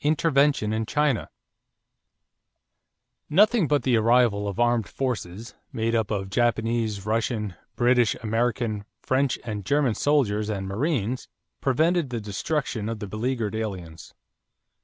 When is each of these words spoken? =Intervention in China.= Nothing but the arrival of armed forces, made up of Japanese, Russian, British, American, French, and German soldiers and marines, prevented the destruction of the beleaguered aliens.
=Intervention 0.03 0.73
in 0.73 0.83
China.= 0.87 1.29
Nothing 3.29 3.67
but 3.67 3.83
the 3.83 3.97
arrival 3.97 4.47
of 4.47 4.59
armed 4.59 4.87
forces, 4.87 5.53
made 5.71 5.93
up 5.93 6.09
of 6.09 6.31
Japanese, 6.31 7.05
Russian, 7.05 7.53
British, 7.75 8.15
American, 8.15 8.85
French, 9.03 9.37
and 9.43 9.63
German 9.63 9.93
soldiers 9.93 10.49
and 10.49 10.67
marines, 10.67 11.27
prevented 11.59 12.09
the 12.09 12.19
destruction 12.19 12.89
of 12.89 12.97
the 12.97 13.05
beleaguered 13.05 13.53
aliens. 13.53 14.15